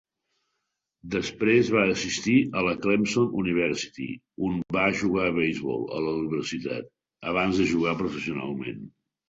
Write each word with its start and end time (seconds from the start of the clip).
Després 1.15 1.69
va 1.75 1.83
assistir 1.95 2.33
a 2.61 2.63
la 2.69 2.73
Clemson 2.87 3.35
University, 3.43 4.09
on 4.49 4.59
va 4.79 4.87
jugar 5.03 5.29
a 5.29 5.37
beisbol 5.39 5.87
a 6.01 6.05
la 6.09 6.17
universitat, 6.25 6.91
abans 7.35 7.63
de 7.65 7.71
jugar 7.77 7.97
professionalment. 8.05 8.85